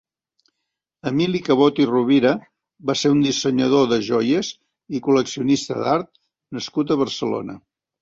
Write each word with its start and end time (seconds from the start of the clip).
Emili 1.11 1.41
Cabot 1.47 1.81
i 1.83 1.85
Rovira 1.89 2.31
va 2.93 2.97
ser 3.03 3.13
un 3.17 3.21
dissenyador 3.27 3.87
de 3.93 4.01
joies 4.09 4.53
i 5.01 5.05
col·leccionista 5.11 5.81
d'art 5.87 6.15
nascut 6.61 6.93
a 6.99 7.03
Barcelona. 7.07 7.63